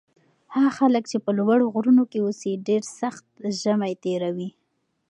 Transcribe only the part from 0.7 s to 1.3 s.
خلک چې